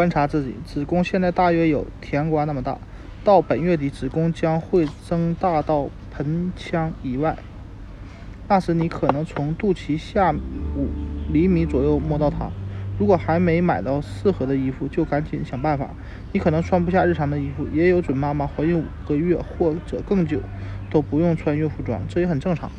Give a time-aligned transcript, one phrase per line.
[0.00, 2.78] 观察自己子宫现在大约有甜瓜那么大
[3.22, 7.36] 到本月底子宫将会增大到盆腔以外。
[8.48, 10.88] 那时你可能从肚脐下五
[11.30, 12.50] 厘米左右摸到它
[12.98, 15.90] 如果还没买到适合的衣服就赶紧想办法。
[16.32, 20.40] 你可能穿不下日常的衣服也有准妈妈怀孕五个月或者更久
[20.90, 22.70] 都不用穿孕妇装这也很正常。